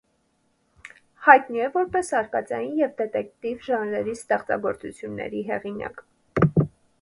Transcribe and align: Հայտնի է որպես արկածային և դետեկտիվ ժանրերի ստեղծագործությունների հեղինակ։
Հայտնի 1.25 1.61
է 1.65 1.67
որպես 1.75 2.09
արկածային 2.19 2.71
և 2.79 2.95
դետեկտիվ 3.01 3.61
ժանրերի 3.67 4.17
ստեղծագործությունների 4.21 5.45
հեղինակ։ 5.53 6.05